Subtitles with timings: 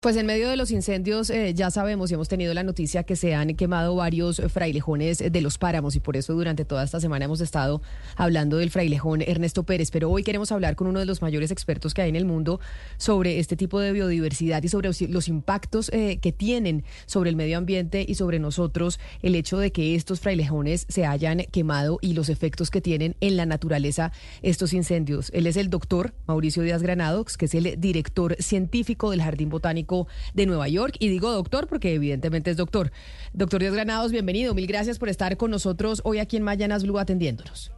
[0.00, 3.16] Pues en medio de los incendios eh, ya sabemos y hemos tenido la noticia que
[3.16, 7.24] se han quemado varios frailejones de los páramos y por eso durante toda esta semana
[7.24, 7.82] hemos estado
[8.14, 9.90] hablando del frailejón Ernesto Pérez.
[9.90, 12.60] Pero hoy queremos hablar con uno de los mayores expertos que hay en el mundo
[12.96, 17.58] sobre este tipo de biodiversidad y sobre los impactos eh, que tienen sobre el medio
[17.58, 22.28] ambiente y sobre nosotros el hecho de que estos frailejones se hayan quemado y los
[22.28, 24.12] efectos que tienen en la naturaleza
[24.42, 25.32] estos incendios.
[25.34, 29.87] Él es el doctor Mauricio Díaz Granados, que es el director científico del Jardín Botánico
[30.34, 30.96] de Nueva York.
[30.98, 32.92] Y digo doctor porque evidentemente es doctor.
[33.32, 34.54] Doctor Dios Granados, bienvenido.
[34.54, 37.77] Mil gracias por estar con nosotros hoy aquí en Mayanas Blue atendiéndonos.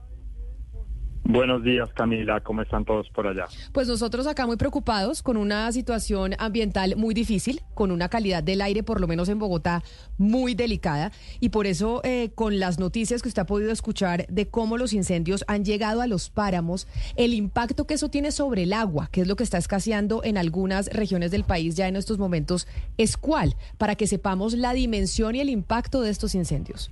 [1.24, 2.40] Buenos días, Camila.
[2.40, 3.46] ¿Cómo están todos por allá?
[3.72, 8.62] Pues nosotros acá muy preocupados con una situación ambiental muy difícil, con una calidad del
[8.62, 9.84] aire, por lo menos en Bogotá,
[10.18, 11.12] muy delicada.
[11.38, 14.92] Y por eso, eh, con las noticias que usted ha podido escuchar de cómo los
[14.92, 19.20] incendios han llegado a los páramos, el impacto que eso tiene sobre el agua, que
[19.20, 23.16] es lo que está escaseando en algunas regiones del país ya en estos momentos, es
[23.16, 26.90] cuál, para que sepamos la dimensión y el impacto de estos incendios.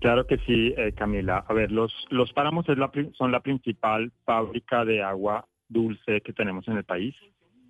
[0.00, 1.44] Claro que sí, eh, Camila.
[1.46, 6.32] A ver, los, los páramos es la, son la principal fábrica de agua dulce que
[6.32, 7.14] tenemos en el país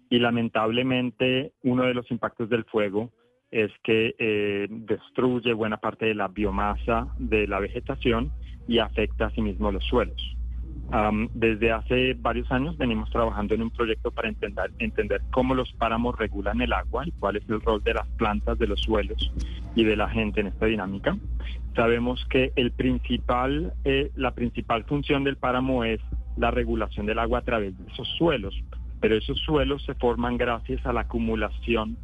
[0.09, 3.11] y lamentablemente uno de los impactos del fuego
[3.51, 8.31] es que eh, destruye buena parte de la biomasa de la vegetación
[8.69, 10.37] y afecta asimismo los suelos
[11.35, 16.19] desde hace varios años venimos trabajando en un proyecto para entender, entender cómo los páramos
[16.19, 19.33] regulan el agua y cuál es el rol de las plantas, de los suelos
[19.75, 21.17] y de la gente en esta dinámica.
[21.77, 26.01] Sabemos que el principal, eh, la principal función del páramo es
[26.37, 28.61] la regulación del agua a través de esos suelos,
[29.01, 31.97] pero esos suelos se forman gracias a la acumulación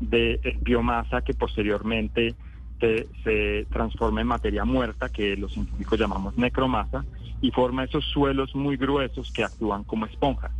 [0.00, 2.34] de biomasa que posteriormente
[2.82, 7.04] se, se transforma en materia muerta, que los científicos llamamos necromasa,
[7.40, 10.50] y forma esos suelos muy gruesos que actúan como esponjas.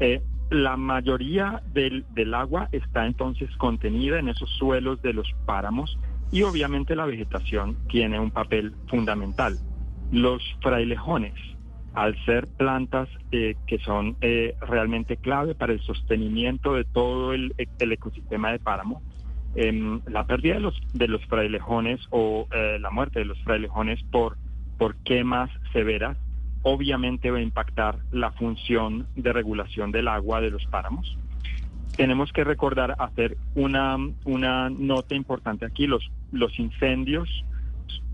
[0.00, 5.98] Eh, la mayoría del, del, agua está entonces contenida en esos suelos de los páramos
[6.32, 9.58] y obviamente la vegetación tiene un papel fundamental.
[10.12, 11.34] Los frailejones,
[11.94, 17.54] al ser plantas eh, que son eh, realmente clave para el sostenimiento de todo el,
[17.78, 19.02] el ecosistema de páramo,
[19.54, 24.36] em, la pérdida de los, de los frailejones o la muerte de los frailejones por
[24.78, 26.16] por quemas severas,
[26.62, 31.16] obviamente va a impactar la función de regulación del agua de los páramos.
[31.96, 37.28] Tenemos que recordar hacer una, una nota importante aquí, los, los incendios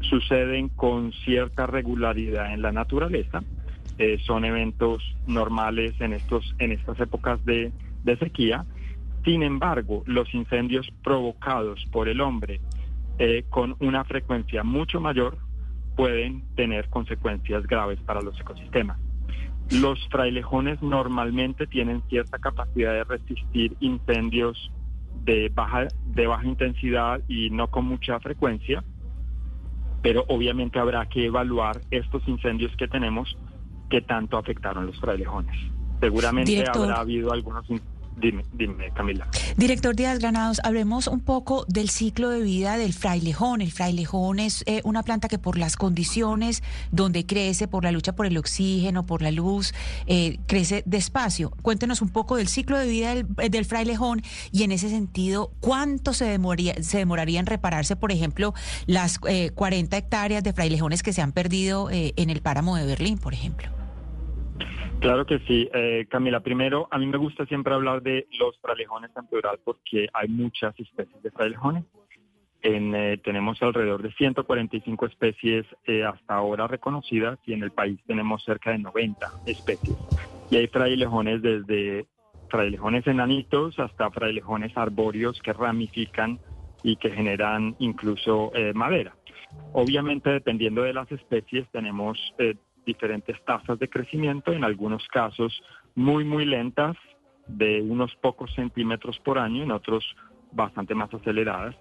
[0.00, 3.42] suceden con cierta regularidad en la naturaleza,
[3.98, 7.72] eh, son eventos normales en, estos, en estas épocas de
[8.18, 8.64] sequía,
[9.24, 12.60] sin embargo, los incendios provocados por el hombre
[13.18, 15.36] eh, con una frecuencia mucho mayor
[15.96, 18.98] pueden tener consecuencias graves para los ecosistemas.
[19.70, 24.72] Los frailejones normalmente tienen cierta capacidad de resistir incendios
[25.24, 28.82] de baja, de baja intensidad y no con mucha frecuencia,
[30.02, 33.36] pero obviamente habrá que evaluar estos incendios que tenemos
[33.90, 35.54] que tanto afectaron los frailejones.
[36.00, 37.68] Seguramente habrá habido algunos
[38.20, 39.26] Dime, dime, Camila.
[39.56, 43.62] Director Díaz Granados, hablemos un poco del ciclo de vida del frailejón.
[43.62, 48.14] El frailejón es eh, una planta que por las condiciones donde crece, por la lucha
[48.14, 49.72] por el oxígeno, por la luz,
[50.06, 51.50] eh, crece despacio.
[51.62, 56.12] Cuéntenos un poco del ciclo de vida del, del, frailejón y en ese sentido, ¿cuánto
[56.12, 58.52] se, demoría, se demoraría en repararse, por ejemplo,
[58.86, 63.18] las 40 eh, hectáreas de frailejones que se han perdido en el páramo de Berlín,
[63.18, 63.79] por ejemplo?
[65.00, 66.40] Claro que sí, eh, Camila.
[66.40, 70.78] Primero, a mí me gusta siempre hablar de los frailejones en plural porque hay muchas
[70.78, 71.84] especies de frailejones.
[72.60, 77.98] En, eh, tenemos alrededor de 145 especies eh, hasta ahora reconocidas y en el país
[78.06, 79.96] tenemos cerca de 90 especies.
[80.50, 82.04] Y hay frailejones desde
[82.50, 86.38] frailejones enanitos hasta frailejones arbóreos que ramifican
[86.82, 89.14] y que generan incluso madera.
[89.72, 92.18] Obviamente, dependiendo de las especies, tenemos
[92.84, 95.62] diferentes tasas de crecimiento, en algunos casos
[95.94, 96.96] muy, muy lentas,
[97.46, 100.04] de unos pocos centímetros por año, en otros
[100.52, 101.76] bastante más aceleradas.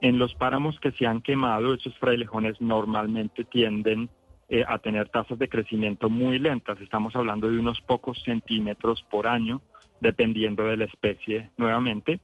[0.00, 4.10] En los páramos que se han quemado, esos frailejones normalmente tienden
[4.48, 6.80] eh, a tener tasas de crecimiento muy lentas.
[6.80, 9.62] Estamos hablando de unos pocos centímetros por año,
[10.00, 12.20] dependiendo de la especie nuevamente.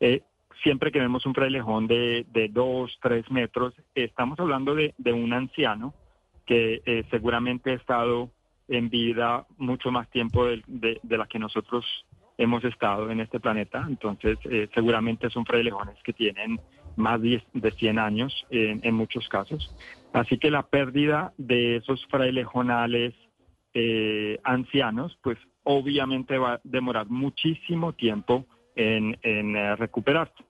[0.00, 0.22] Eh,
[0.62, 5.32] siempre que vemos un frailejón de, de dos, tres metros, estamos hablando de, de un
[5.32, 5.94] anciano
[6.50, 8.32] que eh, seguramente ha estado
[8.66, 11.84] en vida mucho más tiempo de, la que nosotros
[12.38, 13.86] hemos estado en este planeta.
[13.88, 16.60] Entonces, eh, seguramente son frailejones que tienen
[16.96, 19.72] más de 100 años en, muchos casos.
[20.12, 23.14] Así que la pérdida de esos frailejonales
[23.72, 28.44] eh, ancianos, pues obviamente va a demorar muchísimo tiempo
[28.74, 30.49] en, en recuperarse.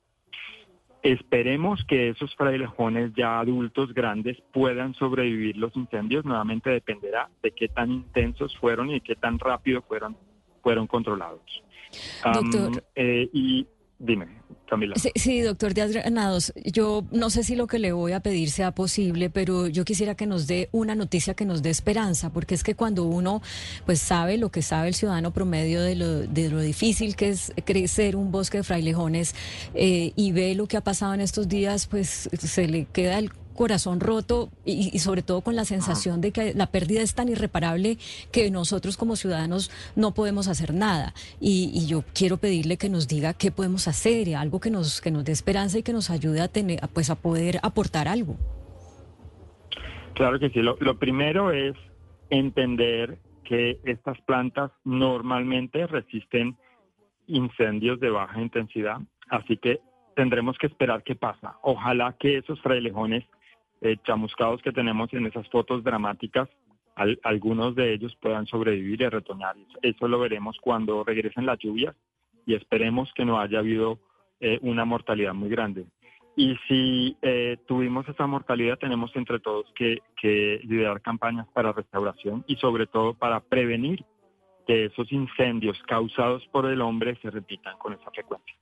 [1.02, 6.24] Esperemos que esos frailejones ya adultos grandes puedan sobrevivir los incendios.
[6.24, 10.16] Nuevamente dependerá de qué tan intensos fueron y qué tan rápido fueron,
[10.62, 11.62] fueron controlados.
[12.94, 13.66] Eh, y
[14.02, 14.28] Dime,
[14.66, 14.94] Camila.
[15.14, 18.72] Sí, doctor Díaz Granados, yo no sé si lo que le voy a pedir sea
[18.72, 22.64] posible, pero yo quisiera que nos dé una noticia que nos dé esperanza, porque es
[22.64, 23.42] que cuando uno
[23.84, 27.52] pues sabe lo que sabe el ciudadano promedio de lo, de lo difícil que es
[27.66, 29.34] crecer un bosque de frailejones
[29.74, 33.30] eh, y ve lo que ha pasado en estos días, pues se le queda el
[33.54, 37.96] corazón roto y, sobre todo con la sensación de que la pérdida es tan irreparable
[38.32, 41.12] que nosotros como ciudadanos no podemos hacer nada.
[41.40, 45.24] Y, yo quiero pedirle que nos diga qué podemos hacer, algo que nos, que nos
[45.24, 48.36] dé esperanza y que nos ayude a, tener, pues, a poder aportar algo.
[50.14, 50.60] Claro que sí.
[50.60, 51.74] Lo, lo primero es
[52.28, 56.56] entender que estas plantas normalmente resisten
[57.26, 58.98] incendios de baja intensidad,
[59.28, 59.80] así que
[60.14, 61.56] tendremos que esperar qué pasa.
[61.62, 63.24] Ojalá que esos frailejones
[63.80, 66.48] eh, chamuscados que tenemos en esas fotos dramáticas,
[67.22, 69.56] algunos de ellos puedan sobrevivir y retoñar.
[69.80, 71.96] Eso lo veremos cuando regresen las lluvias
[72.44, 73.98] y esperemos que no haya habido
[74.40, 75.86] eh, una mortalidad muy grande.
[76.36, 82.44] Y si eh, tuvimos esa mortalidad, tenemos entre todos que, que liderar campañas para restauración
[82.46, 84.04] y sobre todo para prevenir
[84.66, 88.54] que esos incendios causados por el hombre se repitan con esa frecuencia.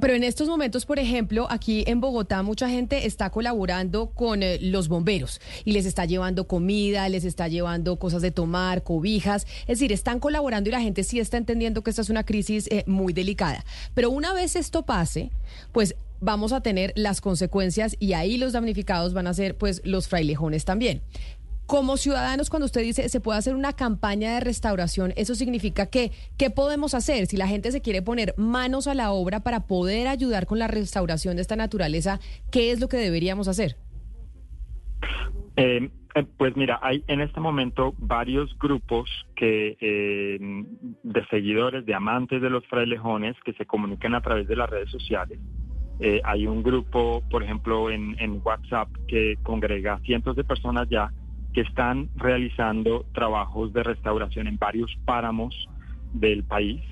[0.00, 4.58] Pero en estos momentos, por ejemplo, aquí en Bogotá mucha gente está colaborando con eh,
[4.60, 9.78] los bomberos y les está llevando comida, les está llevando cosas de tomar, cobijas, es
[9.78, 12.84] decir, están colaborando y la gente sí está entendiendo que esta es una crisis eh,
[12.86, 13.64] muy delicada.
[13.94, 15.30] Pero una vez esto pase,
[15.72, 20.08] pues vamos a tener las consecuencias y ahí los damnificados van a ser pues los
[20.08, 21.02] frailejones también.
[21.68, 26.12] Como ciudadanos, cuando usted dice se puede hacer una campaña de restauración, eso significa que,
[26.38, 27.26] ¿qué podemos hacer?
[27.26, 30.66] Si la gente se quiere poner manos a la obra para poder ayudar con la
[30.66, 32.20] restauración de esta naturaleza,
[32.50, 33.76] ¿qué es lo que deberíamos hacer?
[35.56, 40.38] Eh, eh, pues mira, hay en este momento varios grupos que eh,
[41.02, 44.90] de seguidores, de amantes de los frailejones que se comunican a través de las redes
[44.90, 45.38] sociales.
[46.24, 51.12] hay un grupo, por ejemplo, en, en WhatsApp que congrega cientos de personas ya
[51.52, 55.68] que están realizando trabajos de restauración en varios páramos
[56.12, 56.82] del país.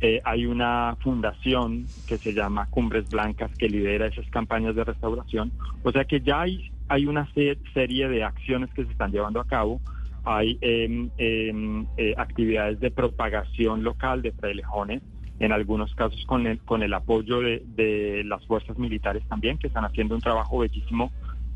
[0.00, 5.52] Eh, hay una fundación que se llama Cumbres Blancas que lidera esas campañas de restauración.
[5.82, 9.46] O sea que ya hay, hay una serie de acciones que se están llevando a
[9.46, 9.80] cabo.
[10.24, 15.02] Hay em, eh, actividades de propagación local de frailejones,
[15.38, 19.68] en algunos casos con el, con el apoyo de, de las fuerzas militares también, que
[19.68, 21.10] están haciendo un trabajo bellísimo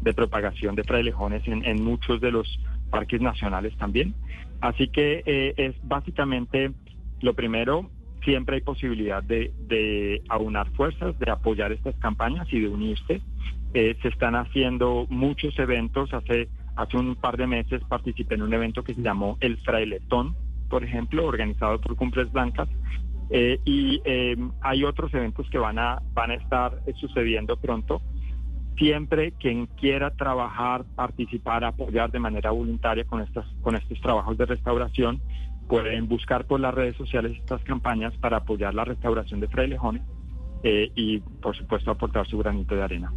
[0.05, 2.61] de propagación de frailejones en, muchos de los
[2.91, 4.15] parques nacionales también.
[4.61, 6.73] Así que eh, es básicamente
[7.21, 7.91] lo primero,
[8.23, 13.23] siempre hay posibilidad de, aunar fuerzas, de apoyar estas campañas y de unirse.
[13.73, 16.13] Eh, se están haciendo muchos eventos.
[16.13, 20.37] Hace, hace un par de meses participé en un evento que se llamó El Frailetón,
[20.69, 22.69] por ejemplo, organizado por Cumbres Blancas.
[23.31, 24.03] Eh, y
[24.61, 28.03] hay otros eventos que van a, van a estar sucediendo pronto
[28.77, 34.47] siempre quien quiera trabajar, participar, apoyar de manera voluntaria con, estas, con estos trabajos de
[34.47, 35.21] restauración,
[35.69, 40.03] pueden buscar por las redes sociales estas campañas para apoyar la restauración de frailejones
[40.63, 43.13] eh, y, por supuesto, aportar su granito de arena.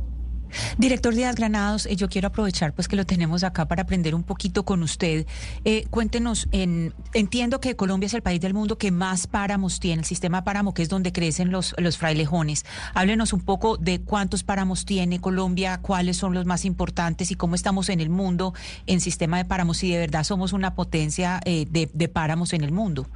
[0.78, 4.24] Director Díaz Granados, eh, yo quiero aprovechar pues que lo tenemos acá para aprender un
[4.24, 5.26] poquito con usted.
[5.66, 10.02] Eh, cuéntenos, en, entiendo que Colombia es el país del mundo que más páramos tiene,
[10.02, 12.66] el sistema páramo que es donde crecen los, los frailejones.
[12.94, 17.56] Háblenos un poco de cuántos páramos tiene Colombia, cuáles son los más importantes y cómo
[17.56, 18.54] estamos en el mundo
[18.86, 22.64] en sistema de páramos, si de verdad somos una potencia eh, de, de páramos en
[22.64, 23.08] el mundo.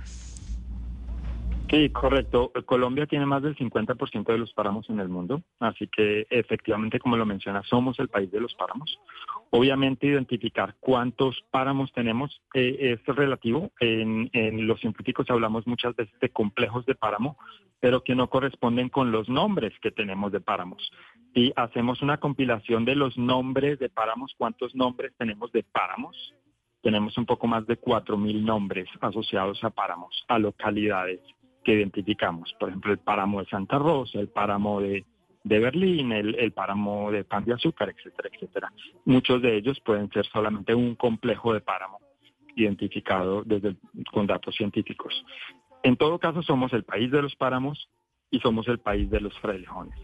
[1.72, 2.52] Sí, correcto.
[2.66, 7.16] Colombia tiene más del 50% de los páramos en el mundo, así que efectivamente, como
[7.16, 9.00] lo menciona, somos el país de los páramos.
[9.52, 13.72] Obviamente, identificar cuántos páramos tenemos eh, es relativo.
[13.80, 14.30] En,
[14.68, 17.38] los científicos hablamos muchas veces de complejos de páramo,
[17.80, 20.92] pero que no corresponden con los nombres que tenemos de páramos.
[21.34, 26.34] Y hacemos una compilación de los nombres de páramos, cuántos nombres tenemos de páramos.
[26.82, 31.22] Tenemos un poco más de 4.000 nombres asociados a páramos, a localidades
[31.64, 32.54] que identificamos.
[32.60, 35.06] Por ejemplo, el páramo de Santa Rosa, el páramo de,
[35.44, 38.72] Berlín, el, páramo de Pan de Azúcar, etcétera, etcétera.
[39.06, 42.00] Muchos de ellos pueden ser solamente un complejo de páramo
[42.56, 43.76] identificado desde,
[44.12, 45.26] con datos científicos.
[45.84, 47.90] En todo caso, somos el país de los páramos
[48.30, 49.96] y somos el país de los frailejones.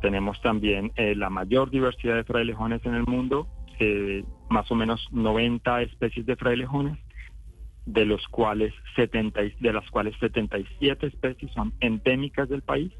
[0.00, 3.48] Tenemos también eh, la mayor diversidad de frailejones en el mundo,
[3.80, 6.98] eh, más o menos 90 especies de frailejones,
[7.88, 12.92] de los cuales 70, de las cuales 77 especies son endémicas del país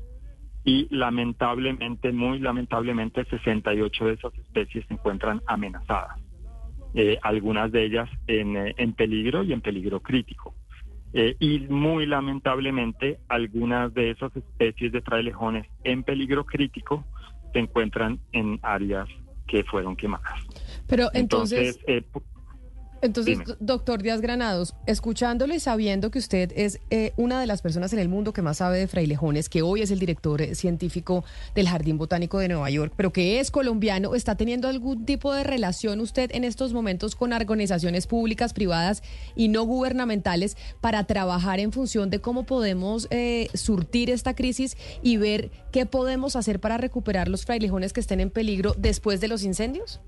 [0.65, 6.19] y lamentablemente, muy lamentablemente, 68 de esas especies se encuentran amenazadas.
[6.95, 10.55] Eh, algunas de ellas en, eh, en, peligro y en peligro crítico.
[11.13, 17.05] Eh, y muy lamentablemente, algunas de esas especies de frailejones en peligro crítico
[17.53, 19.09] se encuentran en áreas
[19.47, 20.41] que fueron quemadas.
[20.87, 22.23] Pero entonces, entonces,
[23.61, 28.01] doctor Díaz Granados, escuchándole y sabiendo que usted es eh, una de las personas en
[28.01, 31.25] el mundo que más sabe de frailejones, que hoy es el director eh, científico
[31.55, 35.45] del Jardín Botánico de Nueva York, pero que es colombiano, ¿está teniendo algún tipo de
[35.45, 39.03] relación usted en estos momentos con organizaciones públicas, privadas
[39.37, 45.19] y no gubernamentales para trabajar en función de cómo podemos eh, surtir esta crisis y
[45.19, 49.45] ver qué podemos hacer para recuperar los frailejones que estén en peligro después de los
[49.45, 50.01] incendios?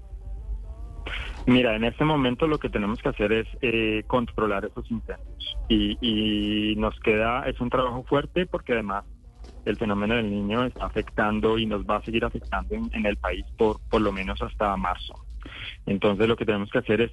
[1.47, 6.75] Mira, en este momento lo que tenemos que hacer es eh, controlar esos incendios y,
[6.77, 9.05] nos queda, es un trabajo fuerte porque además
[9.65, 13.45] el fenómeno del niño está afectando y nos va a seguir afectando en, el país
[13.57, 15.15] por, por lo menos hasta marzo.
[15.87, 17.11] Entonces lo que tenemos que hacer es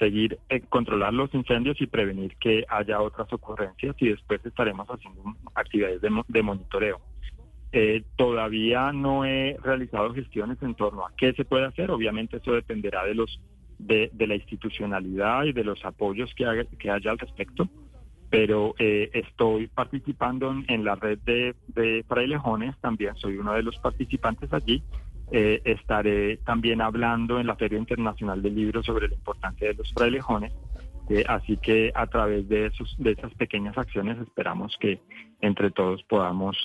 [0.00, 5.22] seguir eh, controlar los incendios y prevenir que haya otras ocurrencias y después estaremos haciendo
[5.54, 7.00] actividades de, monitoreo.
[7.72, 11.90] Eh, todavía no he realizado gestiones en torno a qué se puede hacer.
[11.90, 13.38] Obviamente eso dependerá de los
[13.86, 17.68] de, la institucionalidad y de los apoyos que, que haya al respecto,
[18.30, 23.76] pero eh, estoy participando en, la red de, de, frailejones, también soy uno de los
[23.78, 24.82] participantes allí.
[25.32, 29.92] Eh, estaré también hablando en la Feria Internacional del Libro sobre la importancia de los
[29.92, 30.52] frailejones.
[31.08, 35.00] Eh, así que a través de, esos, de esas pequeñas acciones esperamos que
[35.40, 36.56] entre todos podamos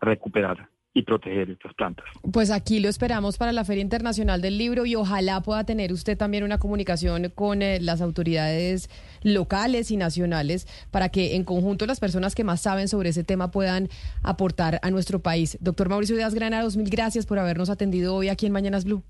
[0.00, 2.06] recuperar y proteger estas plantas.
[2.32, 6.16] Pues aquí lo esperamos para la Feria Internacional del Libro y ojalá pueda tener usted
[6.16, 8.88] también una comunicación con eh, las autoridades
[9.22, 13.50] locales y nacionales para que en conjunto las personas que más saben sobre ese tema
[13.50, 13.88] puedan
[14.22, 15.58] aportar a nuestro país.
[15.60, 19.02] Doctor Mauricio Díaz Granados, mil gracias por habernos atendido hoy aquí en Mañanas Blue.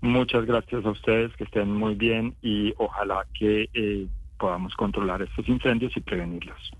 [0.00, 4.06] Muchas gracias a ustedes, que estén muy bien y ojalá que eh,
[4.38, 6.72] podamos controlar estos incendios y prevenirlos.